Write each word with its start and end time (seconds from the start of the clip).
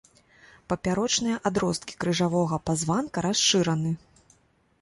Папярочныя 0.71 1.35
адросткі 1.49 1.93
крыжавога 2.05 2.55
пазванка 2.71 3.17
расшыраны. 3.27 3.91